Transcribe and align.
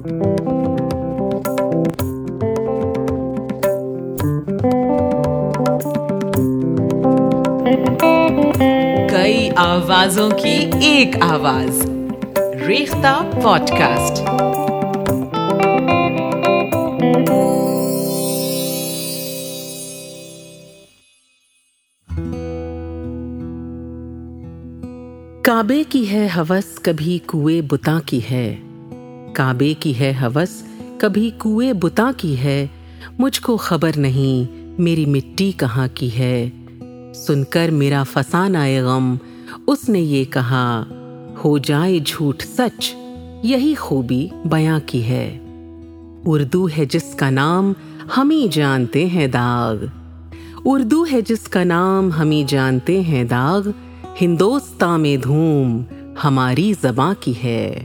کئی 0.00 0.08
آوازوں 9.56 10.30
کی 10.30 10.70
ایک 10.82 11.16
آواز، 11.20 11.90
ریختہ 12.66 13.30
پوڈکاسٹ۔ 13.42 14.24
کعبے 25.42 25.82
کی 25.88 26.10
ہے 26.10 26.28
ہوس، 26.36 26.78
کبھی 26.78 27.18
کوئے 27.26 27.62
بتا 27.62 27.98
کی 28.06 28.20
ہے۔ 28.30 28.56
کعبے 29.32 29.74
کی 29.80 29.98
ہے 29.98 30.12
ہوس، 30.22 30.62
کبھی 30.98 31.30
کوئے 31.38 31.72
بتا 31.72 32.10
کی 32.16 32.38
ہے، 32.38 32.66
مجھ 33.18 33.40
کو 33.40 33.56
خبر 33.56 33.90
نہیں 33.96 34.60
میری 34.80 35.06
مٹی 35.06 35.52
کہاں 35.56 35.88
کی 35.94 36.18
ہے۔ 36.18 36.50
سن 37.14 37.44
کر 37.44 37.68
میرا 37.68 38.02
فسان 38.02 38.56
آئے 38.56 38.80
غم، 38.80 39.16
اس 39.66 39.88
نے 39.88 40.00
یہ 40.00 40.24
کہا، 40.24 40.84
ہو 41.44 41.58
جائے 41.58 41.98
جھوٹ 41.98 42.42
سچ، 42.42 42.94
یہی 43.42 43.74
خوبی 43.74 44.28
بیاں 44.44 44.80
کی 44.86 45.04
ہے۔ 45.04 45.38
اردو 46.26 46.66
ہے 46.66 46.84
جس 46.84 47.14
کا 47.16 47.30
نام 47.30 47.72
ہم 48.16 48.30
ہی 48.30 48.48
جانتے 48.50 49.06
ہیں 49.06 49.26
داغ۔ 49.26 49.84
اردو 50.64 51.04
ہے 51.12 51.20
جس 51.20 51.48
کا 51.48 51.64
نام 51.64 52.10
ہم 52.18 52.30
ہی 52.30 52.44
جانتے 52.48 53.00
ہیں 53.00 53.24
داغ، 53.24 53.68
ہندوستان 54.20 55.00
میں 55.00 55.16
دھوم 55.16 55.82
ہماری 56.24 56.72
زباں 56.82 57.14
کی 57.20 57.32
ہے۔ 57.44 57.84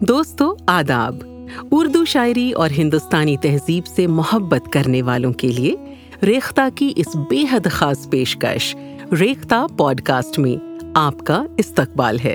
دوستو، 0.00 0.54
آداب۔ 0.66 1.16
اردو 1.70 2.04
شاعری 2.04 2.52
اور 2.52 2.70
ہندوستانی 2.78 3.36
تہذیب 3.36 3.86
سے 3.86 4.06
محبت 4.06 4.72
کرنے 4.72 5.02
والوں 5.02 5.32
کے 5.32 5.48
لیے 5.48 5.74
ریختہ 6.22 6.60
کی 6.74 6.92
اس 6.96 7.16
بے 7.16 7.44
حد 7.52 7.66
خاص 7.70 8.10
پیشکش 8.10 8.76
ریختہ 9.20 9.66
پوڈ 9.78 10.00
کاسٹ 10.00 10.38
میں 10.38 10.84
آپ 10.94 11.18
کا 11.18 11.44
استقبال 11.56 12.18
ہے۔ 12.24 12.34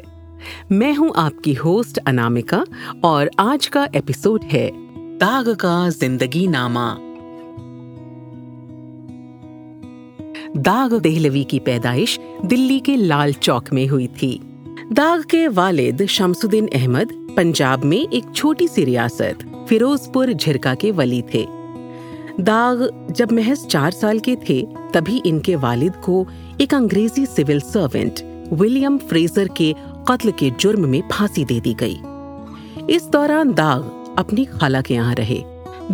میں 0.70 0.94
ہوں 0.98 1.10
آپ 1.16 1.44
کی 1.44 1.54
ہوسٹ 1.66 2.00
انامکا 2.06 2.64
اور 3.02 3.28
آج 3.38 3.70
کا 3.70 3.86
ایپیسوڈ 3.94 4.44
ہے 4.54 4.70
داغ 5.22 5.54
کا 5.58 5.90
زندگی 5.90 6.48
نامہ۔ 6.48 6.98
داغ 10.56 10.98
دہلوی 10.98 11.44
کی 11.44 11.60
پیدائش 11.60 12.20
دلی 12.52 12.80
کے 12.80 12.98
لال 12.98 13.32
چوک 13.32 13.74
میں 13.74 13.90
ہوئی 13.90 14.08
تھی۔ 14.08 14.38
داغ 14.98 15.22
کے 15.22 15.48
والد 15.56 16.02
شمس 16.10 16.38
الدین 16.44 16.66
احمد 16.72 17.14
پنجاب 17.36 17.86
میں 17.86 18.14
ایک 18.14 18.24
چھوٹی 18.36 18.68
سی 18.74 18.86
ریاست 18.86 19.46
فیروز 19.70 20.10
پور 20.14 20.28
جھرکا 20.28 20.74
کے 20.74 20.92
ولی 20.92 21.22
تھے۔ 21.22 21.46
داغ 22.38 22.84
جب 23.10 23.28
محض 23.32 23.68
چار 23.68 23.92
سال 23.92 24.20
کے 24.20 24.36
تھے، 24.36 24.64
تبھی 24.92 25.20
ان 25.24 25.40
کے 25.40 25.56
والد 25.56 26.02
کو 26.02 26.26
ایک 26.58 26.74
انگریزی 26.74 27.26
سول 27.26 27.60
سروینٹ 27.60 28.24
ولیم 28.60 28.98
فریزر 29.10 29.48
کے 29.48 29.74
قتل 30.08 30.32
کے 30.36 30.50
جرم 30.58 30.90
میں 30.90 31.02
پھانسی 31.10 31.46
دے 31.46 31.60
دی 31.60 31.74
گئی۔ 31.80 31.98
اس 32.88 33.10
دوران 33.14 33.58
داغ 33.58 33.82
اپنی 34.18 34.46
خالہ 34.46 34.78
کے 34.86 34.94
یہاں 34.94 35.16
رہے۔ 35.16 35.42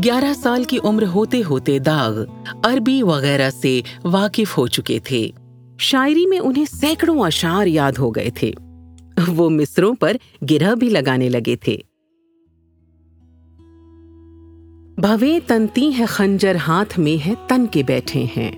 گیارہ 0.03 0.34
سال 0.34 0.63
کی 0.63 0.78
عمر 0.84 1.03
ہوتے 1.06 1.41
ہوتے 1.50 1.80
داغ 1.80 2.19
عربی 2.63 3.03
وغیرہ 3.03 3.50
سے 3.50 3.81
واقف 4.03 4.58
ہو 4.58 4.67
چکے 4.67 5.00
تھے۔ 5.03 5.30
شاعری 5.80 6.25
میں 6.25 6.39
انہیں 6.39 6.66
سینکڑوں 6.66 7.19
اشعار 7.19 7.67
یاد 7.67 7.91
ہو 8.00 8.09
گئے 8.11 8.30
تھے۔ 8.30 8.52
وہ 9.28 9.50
مصروں 9.50 9.95
پر 10.00 10.17
گرہ 10.52 10.75
بھی 10.75 10.89
لگانے 10.89 11.30
لگے 11.30 11.56
تھے۔ 11.56 11.78
بھویں 15.02 15.39
تنتی 15.48 16.00
ہے 16.00 16.06
خنجر 16.06 16.56
ہاتھ 16.67 17.00
میں 17.00 17.28
ہے 17.28 17.34
تن 17.47 17.66
کے 17.68 17.84
بیٹھے 17.84 18.25
ہیں۔ 18.38 18.52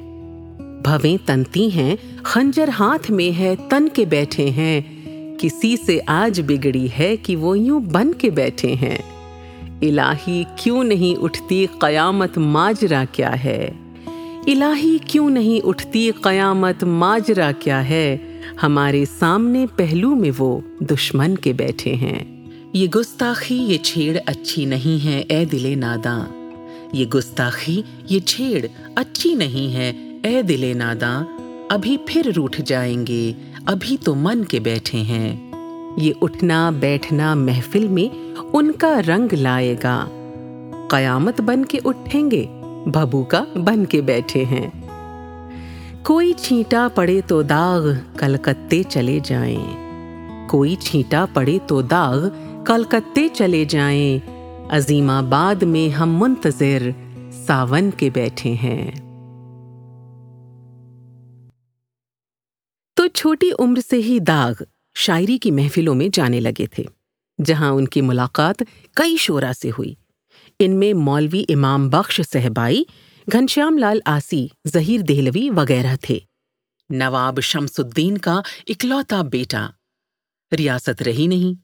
بھویں 0.84 1.28
تنتی 1.28 1.72
ہیں 1.72 1.96
خنجر 2.24 2.70
ہاتھ 2.80 3.12
میں 3.12 3.40
ہے 3.40 3.56
تن 3.70 3.90
کے 3.90 4.06
بیٹھے 4.06 4.50
ہیں۔ 4.50 4.82
کسی 5.40 5.76
سے 5.86 6.00
آج 6.08 6.42
بگڑی 6.48 6.88
ہے 7.00 7.16
کہ 7.18 7.36
وہ 7.36 7.60
یوں 7.60 7.80
بن 7.80 8.14
کے 8.14 8.30
بیٹھے 8.30 8.74
ہیں۔ 8.74 8.98
الہی 9.82 10.44
کیوں 10.56 10.84
نہیں 10.84 11.24
اٹھتی 11.24 11.66
قیامت 11.80 12.38
ماجرا 12.38 13.04
کیا 13.12 13.44
ہے؟ 13.44 13.72
الہی 14.48 14.98
کیوں 15.08 15.30
نہیں 15.30 15.68
اٹھتی 15.68 16.12
قیامت 16.12 16.84
ماجرا 16.84 17.52
کیا 17.60 17.90
ہے؟ 17.90 18.18
ہمارے 18.64 19.06
سامنے 19.20 19.66
پہلو 19.76 20.16
میں 20.16 20.32
وہ 20.38 20.60
دشمن 20.80 21.36
کے 21.36 21.54
بیٹھے 21.54 21.94
ہیں۔ 21.94 22.48
یہ 22.74 22.88
گستاخی 22.88 23.56
یہ 23.56 23.78
چھیڑ 23.78 24.18
اچھی 24.26 24.66
نہیں 24.66 25.06
ہے 25.06 25.20
اے 25.20 25.46
دل 25.46 25.80
ناداں۔ 25.80 26.28
یہ 26.94 27.06
گستاخی 27.06 27.82
یہ 28.10 28.20
چھیڑ 28.20 28.66
اچھی 28.96 29.36
نہیں 29.36 29.74
ہے 29.74 29.90
اے 30.24 30.42
دل 30.42 30.78
ناداں۔ 30.78 31.24
ابھی 31.70 31.98
پھر 32.06 32.32
روٹ 32.36 32.58
جائیں 32.58 33.08
گے 33.08 33.34
ابھی 33.66 33.98
تو 34.04 34.16
من 34.16 34.44
کے 34.44 34.60
بیٹھے 34.60 35.02
ہیں۔ 35.02 35.52
یہ 35.98 36.14
اٹھنا 36.22 36.70
بیٹھنا 36.70 37.34
محفل 37.34 37.88
میں 37.88 38.16
ان 38.54 38.72
کا 38.72 39.02
رنگ 39.08 39.34
لائے 39.34 39.76
گا۔ 39.84 40.06
قیامت 40.90 41.42
بن 41.42 41.66
کے 41.66 41.80
اٹھیں 41.86 42.32
گے 42.32 42.46
بھبو 42.86 43.24
کا 43.24 43.44
بن 43.56 43.86
کے 43.86 44.02
بیٹھے 44.02 44.46
ہیں۔ 44.46 44.70
کوئی 46.04 46.34
چھینٹا 46.34 46.88
پڑے 46.96 47.22
تو 47.28 47.42
داغ 47.42 47.82
کلکتے 48.18 48.84
چلے 48.84 49.20
جائیں۔ 49.24 49.76
کوئی 50.50 50.76
چھینٹا 50.76 51.26
پڑے 51.34 51.58
تو 51.68 51.82
داغ 51.82 52.18
کلکتے 52.66 53.28
چلے 53.34 53.66
جائیں۔ 53.66 54.20
عظیم 54.70 55.10
آباد 55.10 55.64
میں 55.64 55.96
ہم 55.96 56.22
منتظر 56.22 56.90
ساون 57.32 57.90
کے 57.98 58.10
بیٹھے 58.10 58.54
ہیں۔ 58.54 58.92
تو 62.94 63.08
چھوٹی 63.08 63.50
عمر 63.60 63.80
سے 63.90 63.96
ہی 63.96 64.20
داغ 64.20 64.64
شاعری 64.96 65.38
کی 65.38 65.52
محفلوں 65.52 65.96
میں 65.96 66.10
جانے 66.14 66.40
لگے 66.40 66.66
تھے، 66.68 66.84
جہاں 67.46 67.72
ان 67.72 67.88
کی 67.88 68.02
ملاقات 68.02 68.64
کئی 68.96 69.18
شعرا 69.18 69.52
سے 69.62 69.70
ہوئی۔ 69.70 69.94
ان 70.60 70.72
میں 70.76 70.94
مولوی 70.94 71.44
امام 71.50 71.90
بخش 71.90 72.22
صحبائی 72.34 72.84
گھنشیام 73.32 73.78
لال 73.78 74.00
آسی 74.06 74.48
ظہیر 74.68 75.02
دہلوی 75.02 75.50
وغیرہ 75.50 75.96
تھے۔ 76.02 76.20
نواب 76.90 77.40
شمس 77.42 77.80
الدین 77.80 78.18
کا 78.18 78.42
اکلوتا 78.68 79.22
بیٹا۔ 79.22 79.70
ریاست 80.58 81.02
رہی 81.02 81.28
نہیں۔ 81.28 81.62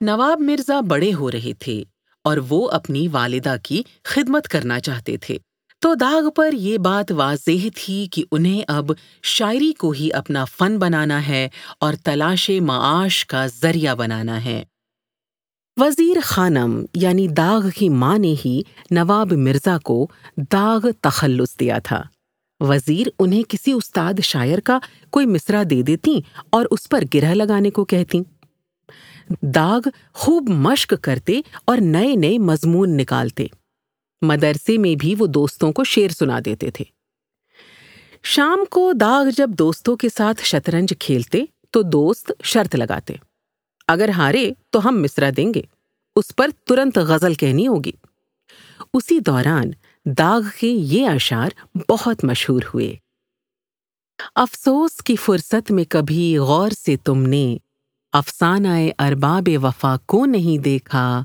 نواب 0.00 0.40
مرزا 0.40 0.80
بڑے 0.80 1.14
ہو 1.14 1.30
رہے 1.30 1.52
تھے 1.52 1.84
اور 2.24 2.36
وہ 2.36 2.70
اپنی 2.70 3.08
والدہ 3.08 3.54
کی 3.62 3.82
خدمت 4.04 4.48
کرنا 4.48 4.80
چاہتے 4.80 5.16
تھے۔ 5.16 5.38
تو 5.78 5.94
داغ 5.94 6.30
پر 6.36 6.52
یہ 6.52 6.78
بات 6.78 7.12
واضح 7.12 7.66
تھی 7.76 8.08
کہ 8.12 8.24
انہیں 8.32 8.62
اب 8.68 8.92
شاعری 9.22 9.72
کو 9.72 9.90
ہی 9.90 10.12
اپنا 10.12 10.44
فن 10.44 10.78
بنانا 10.78 11.28
ہے 11.28 11.48
اور 11.80 11.94
تلاش 12.04 12.50
معاش 12.60 13.26
کا 13.26 13.46
ذریعہ 13.46 13.94
بنانا 13.94 14.44
ہے۔ 14.44 14.64
وزیر 15.78 16.16
خانم 16.22 16.84
یعنی 16.94 17.28
داغ 17.28 17.68
کی 17.68 17.88
ماں 17.88 18.18
نے 18.18 18.34
ہی 18.44 18.62
نواب 18.90 19.32
مرزا 19.32 19.78
کو 19.78 20.08
داغ 20.36 20.86
تخلص 21.00 21.60
دیا 21.60 21.78
تھا۔ 21.78 22.02
وزیر 22.60 23.06
انہیں 23.18 23.42
کسی 23.48 23.72
استاد 23.72 24.20
شاعر 24.22 24.58
کا 24.58 24.78
کوئی 25.10 25.26
مصرا 25.26 25.62
دے 25.70 25.82
دیتی 25.82 26.20
اور 26.50 26.66
اس 26.70 26.88
پر 26.88 27.04
گرہ 27.14 27.34
لگانے 27.34 27.70
کو 27.70 27.84
کہتی۔ 27.84 28.20
داغ 29.42 29.80
خوب 30.12 30.48
مشق 30.48 30.94
کرتے 31.02 31.40
اور 31.64 31.78
نئے 31.78 32.14
نئے 32.14 32.38
مضمون 32.38 32.96
نکالتے۔ 32.96 33.46
مدرسے 34.22 34.78
میں 34.78 34.94
بھی 34.94 35.14
وہ 35.18 35.26
دوستوں 35.26 35.72
کو 35.72 35.84
شعر 35.84 36.08
سنا 36.08 36.38
دیتے 36.44 36.70
تھے۔ 36.70 36.84
شام 38.22 38.64
کو 38.70 38.92
داغ 38.92 39.24
جب 39.36 39.50
دوستوں 39.50 39.96
کے 39.96 40.08
ساتھ 40.16 40.42
شطرنج 40.44 40.94
کھیلتے 41.00 41.44
تو 41.70 41.82
دوست 41.82 42.32
شرط 42.44 42.74
لگاتے۔ 42.74 43.14
اگر 43.88 44.08
ہارے 44.08 44.50
تو 44.70 44.88
ہم 44.88 45.02
مصرا 45.02 45.30
دیں 45.36 45.54
گے، 45.54 45.62
اس 46.16 46.36
پر 46.36 46.48
ترنت 46.64 46.98
غزل 46.98 47.34
کہنی 47.34 47.66
ہوگی۔ 47.68 47.92
اسی 48.94 49.20
دوران 49.20 49.64
داغ 50.04 50.40
کے 50.60 50.66
یہ 50.66 51.08
اشعار 51.08 51.78
بہت 51.88 52.24
مشہور 52.24 52.62
ہوئے۔ 52.74 52.96
افسوس 54.34 54.96
کی 54.96 55.16
فرصت 55.16 55.70
میں 55.70 55.84
کبھی 55.88 56.38
غور 56.38 56.70
سے 56.70 56.96
تم 56.96 57.22
نے 57.22 57.56
افسانہ 58.12 58.68
ارباب 58.98 59.48
وفا 59.62 59.96
کو 60.06 60.26
نہیں 60.26 60.58
دیکھا، 60.58 61.22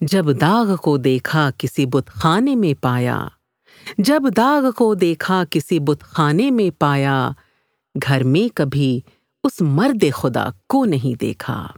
جب 0.00 0.40
داغ 0.40 0.76
کو 0.76 0.96
دیکھا 0.96 1.50
کسی 1.58 1.86
بت 1.86 2.06
خانے 2.06 2.54
میں 2.54 2.82
پایا۔ 2.82 3.28
جب 3.98 4.22
داغ 4.36 4.70
کو 4.70 4.94
دیکھا 4.94 5.44
کسی 5.50 5.78
بت 5.78 6.02
خانے 6.02 6.50
میں 6.50 6.80
پایا، 6.80 7.30
گھر 8.06 8.22
میں 8.22 8.56
کبھی 8.56 9.00
اس 9.44 9.60
مرد 9.60 10.04
خدا 10.14 10.48
کو 10.68 10.84
نہیں 10.84 11.18
دیکھا۔ 11.20 11.68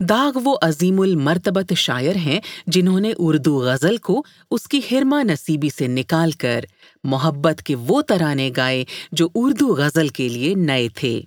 داغ 0.00 0.38
وہ 0.44 0.56
عظیم 0.62 1.00
المرتبت 1.00 1.72
شاعر 1.76 2.16
ہیں 2.16 2.40
جنہوں 2.66 3.00
نے 3.00 3.12
اردو 3.18 3.58
غزل 3.58 3.96
کو 3.96 4.22
اس 4.50 4.68
کی 4.68 4.80
ہرما 4.90 5.22
نصیبی 5.22 5.68
سے 5.68 5.86
نکال 5.86 6.30
کر 6.30 6.64
محبت 7.04 7.62
کے 7.62 7.74
وہ 7.74 8.02
ترانے 8.02 8.50
گائے 8.56 8.84
جو 9.12 9.28
اردو 9.34 9.66
غزل 9.66 10.08
کے 10.08 10.28
لیے 10.28 10.54
نئے 10.54 10.88
تھے۔ 10.88 11.20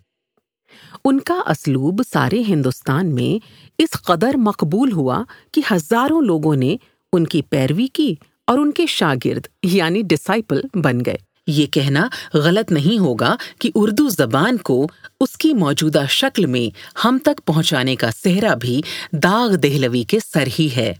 ان 1.06 1.20
کا 1.20 1.42
اسلوب 1.48 2.02
سارے 2.14 2.42
ہندوستان 2.48 3.16
میں 3.16 3.46
اس 3.78 3.92
قدر 3.92 4.38
مقبول 4.38 4.92
ہوا 4.92 5.24
کہ 5.52 5.62
ہزاروں 5.72 6.22
لوگوں 6.22 6.56
نے 6.56 6.76
ان 7.14 7.28
کی 7.28 7.42
پیروی 7.42 7.88
کی 7.88 8.16
اور 8.48 8.58
ان 8.58 8.72
کے 8.72 8.86
شاگرد 8.86 9.48
یعنی 9.64 10.02
ڈسائپل 10.02 10.62
بن 10.74 11.00
گئے۔ 11.06 11.27
یہ 11.48 11.66
کہنا 11.66 12.08
غلط 12.34 12.72
نہیں 12.72 13.00
ہوگا 13.00 13.36
کہ 13.60 13.72
اردو 13.76 14.10
زبان 14.10 14.58
کو 14.58 14.88
اس 15.20 15.38
کی 15.38 15.54
موجودہ 15.54 16.04
شکل 16.10 16.46
میں 16.46 16.98
ہم 17.06 17.18
تک 17.24 17.42
پہنچانے 17.46 17.96
کا 17.96 18.10
صحرا 18.24 18.54
بھی 18.54 18.82
داغ 19.14 19.56
دہلوی 19.56 20.04
کے 20.04 20.20
سر 20.34 20.48
ہی 20.60 20.70
ہے۔ 20.76 20.94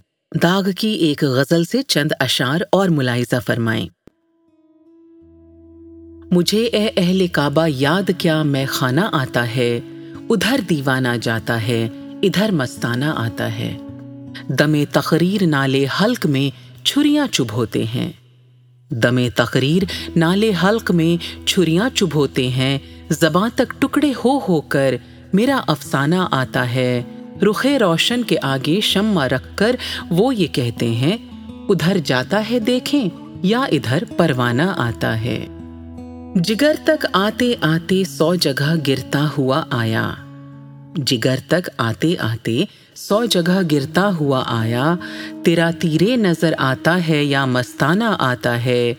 داغ 0.44 0.72
کی 0.78 0.88
ایک 0.88 1.24
غزل 1.24 1.64
سے 1.64 1.82
چند 1.82 2.12
اشار 2.20 2.62
اور 2.72 2.90
ملاحظہ 2.90 3.36
فرمائیں۔ 3.46 3.88
مجھے 6.32 6.66
اے 6.66 6.90
اہل 6.98 7.28
کعبہ 7.28 7.68
یاد 7.70 8.12
کیا 8.18 8.44
میں 8.44 8.66
خانہ 8.70 9.02
آتا 9.12 9.56
ہے، 9.56 9.80
ادھر 10.30 10.60
دیوانہ 10.70 11.08
جاتا 11.22 11.68
ہے، 11.68 11.90
ادھر 12.24 12.52
مستانہ 12.52 13.06
آتا 13.06 13.52
ہے۔ 13.52 13.78
دم 14.48 14.84
تقریر 14.92 15.46
نالے 15.46 15.86
حلق 16.02 16.26
میں 16.26 16.86
چھریاں 16.86 17.28
چبھ 17.28 17.54
ہوتے 17.54 17.84
ہیں۔ 17.84 18.12
دم 18.90 19.20
تقریر 19.36 19.84
نالے 20.16 20.52
حلق 20.64 20.92
میں 20.92 21.48
چھریاں 21.48 21.90
چبھ 21.96 22.16
ہوتے 22.16 22.48
ہیں، 22.48 22.78
زباں 23.10 23.50
تک 23.56 23.82
ٹکڑے 23.82 24.14
ہو 24.26 24.38
ہو 24.38 24.62
کر 24.62 24.96
میرا 25.34 25.62
افسانہ 25.68 26.16
آتا 26.32 26.74
ہے۔ 26.74 27.04
رخ 27.42 27.66
روشن 27.66 28.24
کے 28.24 28.36
آگے 28.42 28.82
شمع 28.82 29.28
رکھ 29.28 29.48
کر 29.56 29.76
وہ 30.10 30.36
یہ 30.36 30.48
کہتے 30.48 30.88
ہیں، 30.88 31.18
ادھر 31.70 31.98
جاتا 32.06 32.50
ہے 32.50 32.60
دیکھیں 32.60 33.10
یا 33.44 33.60
ادھر 33.60 34.04
پروانہ 34.18 34.62
آتا 34.62 35.22
ہے۔ 35.22 35.48
جگر 36.36 36.76
تک 36.84 37.06
آتے 37.14 37.54
آتے 37.62 38.04
سو 38.04 38.36
جگہ 38.36 38.76
گرتا 38.88 39.28
ہوا 39.38 39.64
آیا۔ 39.70 40.14
جگر 40.96 41.36
تک 41.48 41.70
آتے 41.78 42.16
آتے 42.20 42.64
سو 42.98 43.26
جگہ 43.26 43.62
گرتا 43.72 44.10
ہوا 44.20 44.44
آیا، 44.48 44.96
تیرا 45.44 45.72
تیرے 45.80 46.16
نظر 46.16 46.54
آتا 46.58 47.08
ہے 47.08 47.24
یا 47.24 47.46
مستانہ 47.46 48.04
آتا 48.20 48.66
ہے، 48.66 48.94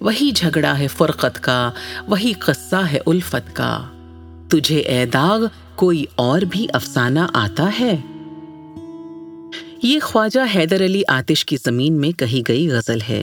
وہی 0.00 0.30
جھگڑا 0.30 0.78
ہے 0.78 0.86
فرقت 0.86 1.42
کا، 1.42 1.70
وہی 2.08 2.32
قصہ 2.32 2.76
ہے 2.76 2.98
الفت 3.06 3.56
کا۔ 3.56 3.84
تجھے 4.48 4.80
اے 4.80 5.06
داغ، 5.06 5.40
کوئی 5.74 6.04
اور 6.16 6.40
بھی 6.40 6.66
افسانہ 6.72 7.18
آتا 7.34 7.70
ہے؟ 7.80 7.96
یہ 9.82 9.98
خواجہ 10.02 10.40
حیدر 10.54 10.84
علی 10.84 11.02
آتش 11.08 11.44
کی 11.44 11.56
زمین 11.64 12.00
میں 12.00 12.10
کہی 12.10 12.42
گئی 12.48 12.70
غزل 12.70 12.98
ہے۔ 13.08 13.22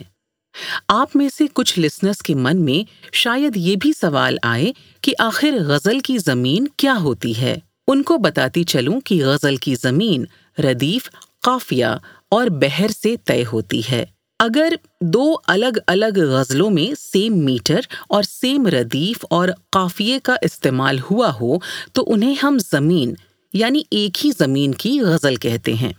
آپ 0.87 1.15
میں 1.15 1.29
سے 1.37 1.43
کچھ 1.53 1.79
لسنرز 1.79 2.17
کے 2.17 2.35
من 2.35 2.65
میں 2.65 2.91
شاید 3.11 3.57
یہ 3.57 3.75
بھی 3.75 3.91
سوال 4.01 4.37
آئے 4.43 4.71
کہ 5.01 5.13
آخر 5.19 5.51
غزل 5.67 5.99
کی 5.99 6.17
زمین 6.17 6.67
کیا 6.77 6.97
ہوتی 6.97 7.41
ہے؟ 7.41 7.57
ان 7.91 8.03
کو 8.03 8.17
بتاتی 8.17 8.63
چلوں 8.63 9.01
کہ 9.01 9.25
غزل 9.25 9.55
کی 9.55 9.75
زمین 9.75 10.25
ردیف، 10.61 11.09
قافیہ 11.41 11.85
اور 12.29 12.47
بحر 12.47 12.87
سے 12.87 13.15
طے 13.25 13.43
ہوتی 13.53 13.81
ہے۔ 13.91 14.05
اگر 14.39 14.73
دو 15.01 15.33
الگ 15.47 15.79
الگ 15.87 16.19
غزلوں 16.19 16.69
میں 16.69 16.93
سیم 16.99 17.45
میٹر 17.45 17.79
اور 18.09 18.23
سیم 18.23 18.67
ردیف 18.67 19.25
اور 19.29 19.49
قافیے 19.69 20.19
کا 20.23 20.35
استعمال 20.41 20.99
ہوا 21.11 21.31
ہو، 21.41 21.57
تو 21.93 22.03
انہیں 22.07 22.35
ہم 22.43 22.57
زمین 22.71 23.13
یعنی 23.53 23.81
ایک 23.91 24.25
ہی 24.25 24.31
زمین 24.39 24.71
کی 24.71 24.99
غزل 24.99 25.35
کہتے 25.35 25.73
ہیں۔ 25.73 25.93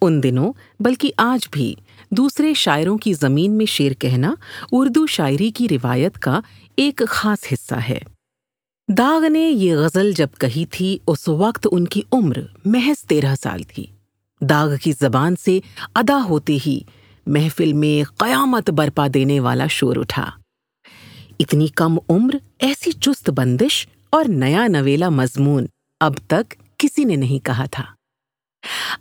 ان 0.00 0.22
دنوں، 0.22 0.52
بلکہ 0.80 1.10
آج 1.16 1.48
بھی، 1.50 1.74
دوسرے 2.10 2.54
شاعروں 2.54 2.98
کی 2.98 3.12
زمین 3.12 3.52
میں 3.52 3.66
شعر 3.66 3.92
کہنا 3.92 4.34
اردو 4.72 5.06
شاعری 5.06 5.50
کی 5.50 5.68
روایت 5.70 6.18
کا 6.18 6.40
ایک 6.76 7.02
خاص 7.08 7.52
حصہ 7.52 7.74
ہے۔ 7.74 7.98
داغ 8.90 9.28
نے 9.28 9.50
یہ 9.50 9.74
غزل 9.76 10.12
جب 10.12 10.28
کہی 10.38 10.66
تھی، 10.66 10.98
اس 11.06 11.28
وقت 11.28 11.68
ان 11.72 11.84
کی 11.84 12.02
عمر 12.12 12.38
محض 12.64 13.04
تیرہ 13.04 13.34
سال 13.42 13.62
تھی۔ 13.62 13.86
داغ 14.40 14.68
کی 14.82 14.92
زبان 15.00 15.34
سے 15.36 15.60
ادا 15.94 16.24
ہوتے 16.28 16.58
ہی 16.66 16.80
محفل 17.26 17.72
میں 17.72 18.12
قیامت 18.18 18.70
برپا 18.70 19.06
دینے 19.14 19.40
والا 19.40 19.66
شور 19.66 19.96
اٹھا۔ 19.96 20.30
اتنی 21.40 21.66
کم 21.66 21.98
عمر، 22.08 22.34
ایسی 22.58 22.92
چست 22.92 23.30
بندش 23.30 23.88
اور 24.10 24.24
نیا 24.28 24.66
نویلا 24.66 25.08
مضمون 25.08 25.66
اب 26.00 26.14
تک 26.28 26.54
کسی 26.78 27.04
نے 27.04 27.16
نہیں 27.16 27.44
کہا 27.44 27.64
تھا۔ 27.70 27.84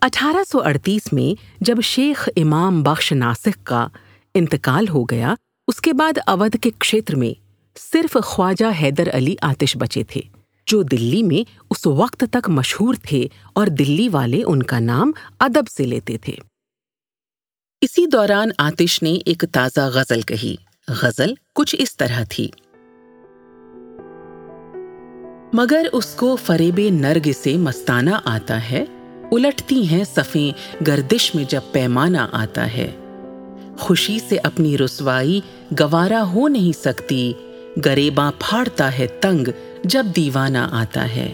اٹھارہ 0.02 0.44
سو 0.52 0.62
اڑتیس 0.62 1.14
میں 1.14 1.42
جب 1.64 1.82
شیخ 1.82 2.30
امام 2.36 2.84
بخش 2.84 3.14
ناسک 3.14 3.66
کا 3.66 3.88
انتقال 4.34 4.88
ہو 4.90 5.04
گیا، 5.04 5.36
اس 5.68 5.82
کے 5.82 5.94
بعد 5.94 6.14
اودھ 6.28 6.58
کے 6.62 6.70
کھیتر 6.80 7.16
میں 7.16 7.47
صرف 7.80 8.18
خواجہ 8.24 8.84
حیدر 8.84 9.10
علی 9.14 9.36
آتش 9.42 9.78
بچے 9.78 10.04
تھے، 10.04 10.22
جو 10.68 10.84
دلی 10.84 11.24
میں 11.24 11.64
اس 11.70 11.88
وقت 11.88 12.24
تک 12.32 12.50
مشہور 12.50 12.96
تھے 13.04 13.28
اور 13.54 13.68
دلی 13.68 14.10
والے 14.10 14.44
ان 14.46 14.64
کا 14.64 14.80
نام 14.80 15.12
ادب 15.40 15.68
سے 15.68 15.84
لیتے 15.84 16.18
تھے۔ 16.18 16.34
اسی 17.82 18.06
دوران 18.06 18.50
آتش 18.58 19.04
نے 19.04 19.18
ایک 19.26 19.44
تازہ 19.52 19.80
غزل 19.80 20.22
کہی۔ 20.22 20.56
غزل 20.88 21.34
کچھ 21.56 21.76
اس 21.80 21.98
طرح 21.98 22.24
تھی۔ 22.30 22.50
مگر 25.54 25.86
اس 25.94 26.06
کو 26.06 26.36
فریب 26.36 26.80
نرگ 26.92 27.30
سے 27.44 27.58
مستانہ 27.58 28.10
آتا 28.26 28.70
ہے، 28.70 28.86
الٹتی 29.32 29.88
ہیں 29.90 30.04
صفیں 30.16 30.84
گردش 30.88 31.36
میں 31.36 31.44
جب 31.44 31.62
پیمانہ 31.72 32.18
آتا 32.32 32.74
ہے۔ 32.74 32.96
خوشی 33.80 34.18
سے 34.30 34.38
اپنی 34.38 34.78
رسوائی 34.78 35.42
گوارا 35.80 36.24
ہو 36.24 36.48
نہیں 36.48 36.78
سکتی۔ 36.78 37.34
گریباں 37.86 38.32
پھاڑتا 38.40 39.00
ہے 39.00 39.08
تنگ 39.08 39.48
جب 39.84 40.06
دیوانہ 40.16 40.58
آتا 40.58 41.16
ہے۔ 41.16 41.34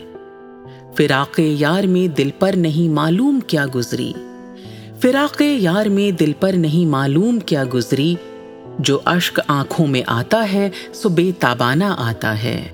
فراق 0.97 1.39
یار 1.39 1.83
میں 1.83 2.07
دل 2.07 2.29
پر 2.39 2.53
نہیں 2.55 2.89
معلوم 2.89 3.39
کیا 3.47 3.65
گزری۔ 3.75 4.13
فراق 5.01 5.41
یار 5.41 5.85
میں 5.85 6.11
دل 6.11 6.33
پر 6.39 6.53
نہیں 6.53 6.89
معلوم 6.89 7.39
کیا 7.39 7.63
گزری۔ 7.73 8.15
جو 8.79 8.99
اشک 9.05 9.39
آنکھوں 9.47 9.87
میں 9.87 10.01
آتا 10.07 10.53
ہے 10.53 10.69
سو 10.93 11.09
بے 11.09 11.31
تابانہ 11.39 11.83
آتا 11.83 12.43
ہے۔ 12.43 12.67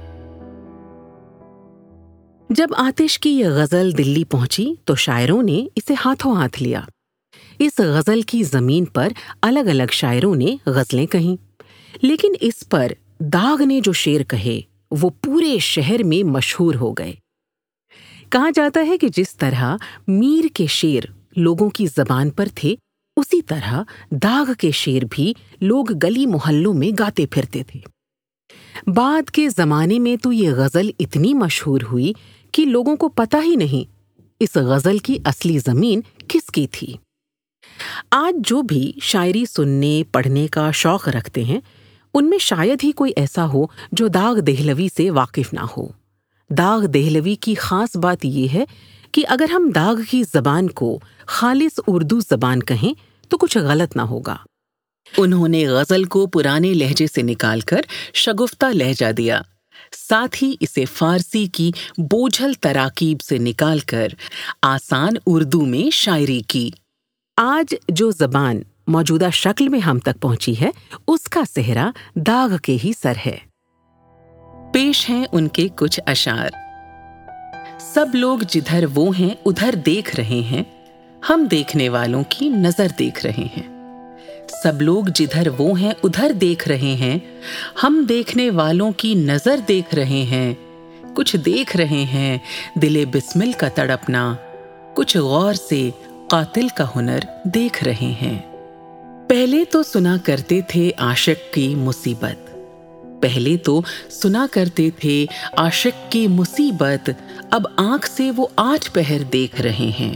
جب 2.50 2.68
آتش 2.78 3.20
کی 3.20 3.40
یہ 3.40 3.46
غزل 3.46 3.98
دلی 3.98 4.24
پہنچی 4.24 4.74
تو 4.86 4.96
شاعروں 4.96 5.44
نے 5.44 5.68
اسے 5.76 5.94
ہاتھوں 6.06 6.36
ہاتھ 6.36 6.64
لیا۔ 6.64 6.82
اس 7.60 7.80
غزل 7.80 8.22
کی 8.22 8.44
زمین 8.44 8.86
پر 8.86 9.08
الگ 9.42 9.60
الگ 9.60 9.92
شاعروں 9.92 10.36
نے 10.36 10.56
غزلیں 10.66 11.06
کہیں۔ 11.06 11.50
لیکن 12.02 12.34
اس 12.42 12.70
پر 12.70 12.88
داغ 13.20 13.64
نے 13.66 13.80
جو 13.80 13.94
شعر 13.94 14.24
کہے، 14.24 14.62
وہ 14.92 15.10
پورے 15.22 15.58
شہر 15.60 16.04
میں 16.04 16.24
مشہور 16.24 16.76
ہو 16.76 16.94
گئے۔ 16.94 17.14
کہا 18.30 18.50
جاتا 18.56 18.86
ہے 18.86 18.98
کہ 18.98 19.08
جس 19.16 19.36
طرح 19.36 19.78
میر 20.08 20.46
کے 20.54 20.66
شعر 20.66 21.12
لوگوں 21.36 21.70
کی 21.70 21.88
زبان 21.96 22.30
پر 22.30 22.48
تھے، 22.56 22.76
اسی 23.18 23.42
طرح 23.42 23.84
داغ 24.12 24.52
کے 24.58 24.72
شعر 24.72 25.06
بھی 25.12 25.34
لوگ 25.62 25.86
گلی 26.04 26.26
محلوں 26.26 26.74
میں 26.74 26.92
گاتے 27.00 27.26
پھرتے 27.26 27.64
تھے۔ 27.64 27.80
بعد 28.90 29.30
کے 29.30 29.50
زمانے 29.50 30.00
میں 30.00 30.16
تو 30.16 30.34
یہ 30.34 30.50
غزل 30.52 30.90
اتنی 31.00 31.34
مشہور 31.34 31.82
ہوئی 31.92 32.14
کہ 32.52 32.66
لوگوں 32.66 32.96
کو 32.96 33.10
پتہ 33.10 33.38
ہی 33.44 33.56
نہیں 33.56 33.92
اس 34.40 34.58
غزل 34.58 34.98
کی 34.98 35.18
اصلی 35.26 35.58
زمین 35.58 36.02
کس 36.28 36.52
کی 36.52 36.68
تھی۔ 36.68 36.94
آج 38.12 38.34
جو 38.48 38.62
بھی 38.62 38.92
شاعری 39.02 39.46
سننے، 39.46 40.04
پڑھنے 40.12 40.48
کا 40.48 40.72
شوق 40.72 41.08
رکھتے 41.08 41.44
ہیں 41.44 41.60
ان 42.14 42.30
میں 42.30 42.38
شاید 42.38 42.84
ہی 42.84 42.92
کوئی 42.92 43.12
ایسا 43.16 43.48
ہو 43.48 43.66
جو 43.92 44.08
داغ 44.08 44.40
دہلوی 44.40 44.88
سے 44.98 45.10
واقف 45.10 45.54
نہ 45.54 45.60
ہو۔ 45.60 45.88
داغ 46.50 46.86
دہلوی 46.86 47.36
کی 47.36 47.56
خاص 47.56 47.98
بات 47.98 48.26
یہ 48.26 48.48
ہے 48.54 48.64
کہ 49.12 49.24
اگر 49.28 49.50
ہم 49.50 49.72
داغ 49.76 49.96
کی 50.10 50.24
زبان 50.34 50.68
کو 50.68 51.00
خالص 51.26 51.80
اردو 51.88 52.20
زبان 52.20 52.64
کہیں 52.64 52.94
تو 53.30 53.38
کچھ 53.38 53.58
غلط 53.58 53.96
نہ 53.96 54.02
ہوگا۔ 54.02 54.36
انہوں 55.18 55.48
نے 55.48 55.68
غزل 55.68 56.04
کو 56.04 56.28
پرانے 56.28 56.74
لہجے 56.74 57.08
سے 57.16 57.22
نکال 57.22 57.60
کر 57.60 57.82
شگفتہ 58.14 58.66
لہجہ 58.66 59.12
دیا۔ 59.12 59.42
ساتھ 60.10 60.44
ہی 60.44 60.56
اسے 60.60 60.86
فارسی 60.86 61.46
کی 61.46 61.72
بوجھل 61.98 62.54
تراکیب 62.54 63.22
سے 63.22 63.38
نکال 63.38 63.80
کر 63.80 64.08
آسان 64.62 65.14
اردو 65.28 65.62
میں 65.62 65.90
شاعری 65.90 66.42
کی۔ 66.48 66.70
آج 67.38 67.76
جو 67.90 68.12
زبان 68.12 68.62
موجودہ 68.90 69.30
شکل 69.34 69.70
میں 69.70 69.80
ہم 69.80 70.00
تک 70.00 70.22
پہنچی 70.22 70.62
ہے، 70.62 70.70
اس 71.08 71.24
کا 71.24 71.42
صحرا 71.56 71.92
داغ 72.16 72.58
کے 72.58 72.78
ہی 72.84 72.92
سر 73.02 73.14
ہے۔ 73.26 73.38
پیش 74.74 75.10
ہیں 75.10 75.26
ان 75.32 75.48
کے 75.48 75.68
کچھ 75.76 76.00
اشعار۔ 76.06 76.50
سب 77.80 78.06
لوگ 78.14 78.40
جدھر 78.50 78.86
وہ 78.96 79.18
ہیں، 79.20 79.30
ادھر 79.46 79.76
دیکھ 79.76 80.16
رہے 80.16 80.42
ہیں۔ 80.52 80.64
ہم 81.30 81.48
دیکھنے 81.52 81.90
والوں 81.90 82.24
کی 82.30 82.50
نظر 82.50 82.88
دیکھ 83.00 83.26
رہے 83.26 83.48
ہیں۔ 83.58 83.94
سب 84.64 84.82
لوگ 84.82 85.04
جدھر 85.16 85.48
وہ 85.58 85.80
ہیں، 85.80 85.92
ادھر 86.04 86.32
دیکھ 86.32 86.68
رہے 86.68 86.78
ہیں۔ 86.78 87.20
ہم 87.84 88.06
دیکھنے 88.10 88.50
والوں 88.50 88.92
کی 88.92 89.14
نظر 89.14 89.60
دیکھ 89.68 89.96
رہے 89.96 90.24
ہیں۔ 90.24 90.54
کچھ 91.14 91.36
دیکھ 91.36 91.78
رہے 91.78 92.04
ہیں، 92.04 92.38
دل 92.76 93.06
بسمل 93.06 93.52
کا 93.52 93.70
تڑپنا۔ 93.70 94.36
کچھ 94.94 95.18
غور 95.18 95.54
سے 95.54 95.90
قاتل 96.30 96.68
کا 96.68 96.86
ہنر 96.96 97.20
دیکھ 97.44 97.84
رہے 97.84 98.14
ہیں۔ 98.22 98.49
پہلے 99.30 99.66
تو 99.66 99.84
سنا 99.84 100.18
کرتے 100.24 100.62
تھے 100.68 100.92
عاشق 100.98 101.54
کی 101.54 101.76
مصیبت۔ 101.76 102.50
پہلے 103.22 103.58
تو 103.58 103.82
سنا 104.10 104.48
کرتے 104.52 104.90
تھے 104.90 105.26
عاشق 105.58 106.12
کی 106.12 106.28
مصیبت۔ 106.28 107.10
اب 107.52 107.62
آنکھ 107.78 108.10
سے 108.10 108.32
وہ 108.36 108.48
آٹھ 108.56 108.92
پہر 108.94 109.18
دیکھ 109.34 109.62
رہے 109.62 109.92
ہیں۔ 110.00 110.14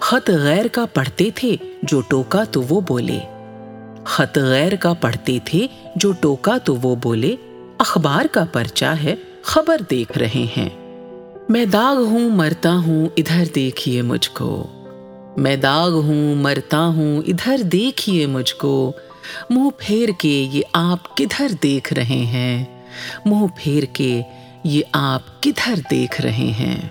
خط 0.00 0.30
غیر 0.30 0.66
کا 0.72 0.86
پڑھتے 0.86 1.30
تھے 1.34 1.56
جو 1.82 2.00
ٹوکا 2.00 2.44
تو 2.44 2.62
وہ 2.68 2.80
بولے۔ 2.80 3.18
خط 4.04 4.38
غیر 4.38 4.74
کا 4.74 4.92
پڑھتے 4.92 5.38
تھے 5.44 5.66
جو 5.96 6.12
ٹوکا 6.12 6.58
تو 6.58 6.76
وہ 6.82 6.96
بولے۔ 7.02 7.36
اخبار 7.78 8.24
کا 8.32 8.44
پرچا 8.52 8.94
ہے، 9.04 9.14
خبر 9.42 9.76
دیکھ 9.90 10.18
رہے 10.18 10.46
ہیں۔ 10.56 10.68
میں 11.48 11.64
داغ 11.64 11.96
ہوں، 11.96 12.30
مرتا 12.30 12.76
ہوں، 12.76 13.08
ادھر 13.16 13.44
دیکھیے 13.54 14.02
مجھ 14.02 14.30
کو۔ 14.32 14.75
میں 15.36 15.56
داغ 15.56 15.90
ہوں، 15.90 16.34
مرتا 16.34 16.86
ہوں، 16.86 17.22
ادھر 17.26 17.62
دیکھیے 17.62 18.26
مجھ 18.26 18.54
کو۔ 18.54 18.92
منہ 19.50 19.68
پھیر 19.78 20.08
کے 20.18 20.48
یہ 20.52 20.62
آپ 20.72 21.16
کدھر 21.16 21.46
دیکھ 21.62 21.94
رہے 21.94 22.24
ہیں؟ 22.24 22.64
منہ 23.24 23.46
پھیر 23.56 23.84
کے 23.92 24.22
یہ 24.64 24.82
آپ 24.92 25.42
کدھر 25.42 25.74
دیکھ 25.90 26.20
رہے 26.20 26.52
ہیں؟ 26.58 26.88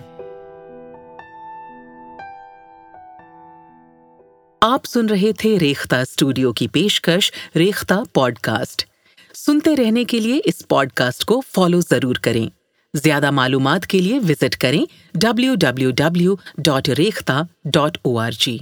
آپ 4.61 4.85
سن 4.85 5.05
رہے 5.05 5.31
تھے 5.33 5.59
ریختہ 5.59 5.95
اسٹوڈیو 5.95 6.53
کی 6.53 6.67
پیشکش، 6.67 7.31
ریختہ 7.55 7.93
پوڈ 8.13 8.35
کاسٹ 8.35 8.85
سنتے 9.33 9.75
رہنے 9.75 10.03
کے 10.03 10.19
لیے 10.19 10.39
اس 10.45 10.67
پوڈ 10.67 10.89
کاسٹ 10.91 11.25
کو 11.25 11.41
فالو 11.53 11.79
ضرور 11.81 12.15
کریں۔ 12.15 12.54
زیادہ 13.03 13.31
معلومات 13.31 13.87
کے 13.87 13.99
لیے 13.99 14.19
وزٹ 14.19 14.55
کریں 14.55 14.85
W 15.13 15.55
W 15.55 15.91
W 15.91 16.35
dot 16.57 16.89
Rekhta 16.89 17.41
dot 17.65 17.97
O 18.03 18.17
R 18.19 18.31
G 18.39 18.57